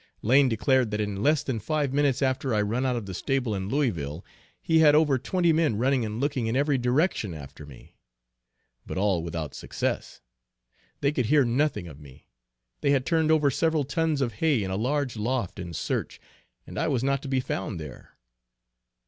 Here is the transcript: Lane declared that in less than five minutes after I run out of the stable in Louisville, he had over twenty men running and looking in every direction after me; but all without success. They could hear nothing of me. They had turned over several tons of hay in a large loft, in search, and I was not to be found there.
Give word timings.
Lane 0.23 0.49
declared 0.49 0.89
that 0.89 0.99
in 0.99 1.21
less 1.21 1.43
than 1.43 1.59
five 1.59 1.93
minutes 1.93 2.23
after 2.23 2.55
I 2.55 2.61
run 2.63 2.87
out 2.87 2.95
of 2.95 3.05
the 3.05 3.13
stable 3.13 3.53
in 3.53 3.69
Louisville, 3.69 4.25
he 4.59 4.79
had 4.79 4.95
over 4.95 5.19
twenty 5.19 5.53
men 5.53 5.77
running 5.77 6.03
and 6.03 6.19
looking 6.19 6.47
in 6.47 6.55
every 6.55 6.79
direction 6.79 7.35
after 7.35 7.67
me; 7.67 7.99
but 8.83 8.97
all 8.97 9.21
without 9.21 9.53
success. 9.53 10.19
They 11.01 11.11
could 11.11 11.27
hear 11.27 11.45
nothing 11.45 11.87
of 11.87 11.99
me. 11.99 12.25
They 12.81 12.89
had 12.89 13.05
turned 13.05 13.29
over 13.29 13.51
several 13.51 13.83
tons 13.83 14.21
of 14.21 14.33
hay 14.41 14.63
in 14.63 14.71
a 14.71 14.75
large 14.75 15.17
loft, 15.17 15.59
in 15.59 15.71
search, 15.71 16.19
and 16.65 16.79
I 16.79 16.87
was 16.87 17.03
not 17.03 17.21
to 17.21 17.27
be 17.27 17.39
found 17.39 17.79
there. 17.79 18.17